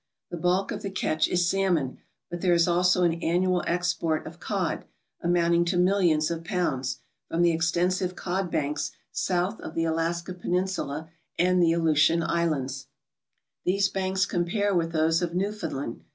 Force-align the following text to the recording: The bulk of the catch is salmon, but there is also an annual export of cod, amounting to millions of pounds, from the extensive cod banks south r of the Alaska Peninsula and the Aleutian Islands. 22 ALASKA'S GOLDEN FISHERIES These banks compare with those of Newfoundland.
The 0.31 0.37
bulk 0.37 0.71
of 0.71 0.81
the 0.81 0.89
catch 0.89 1.27
is 1.27 1.47
salmon, 1.47 1.99
but 2.31 2.41
there 2.41 2.55
is 2.55 2.67
also 2.67 3.03
an 3.03 3.21
annual 3.21 3.63
export 3.67 4.25
of 4.25 4.39
cod, 4.39 4.85
amounting 5.21 5.63
to 5.65 5.77
millions 5.77 6.31
of 6.31 6.43
pounds, 6.43 7.01
from 7.27 7.43
the 7.43 7.51
extensive 7.51 8.15
cod 8.15 8.49
banks 8.49 8.93
south 9.11 9.59
r 9.61 9.67
of 9.67 9.75
the 9.75 9.83
Alaska 9.85 10.33
Peninsula 10.33 11.11
and 11.37 11.61
the 11.61 11.71
Aleutian 11.73 12.23
Islands. 12.23 12.87
22 13.65 13.67
ALASKA'S 13.67 13.67
GOLDEN 13.67 13.67
FISHERIES 13.67 13.67
These 13.67 13.93
banks 13.93 14.25
compare 14.25 14.73
with 14.75 14.91
those 14.91 15.21
of 15.21 15.35
Newfoundland. 15.35 16.03